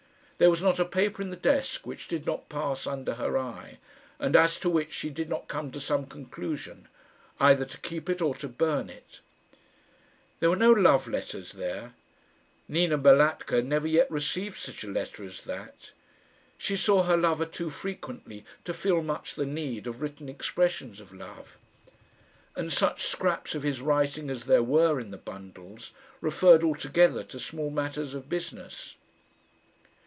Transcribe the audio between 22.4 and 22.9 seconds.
and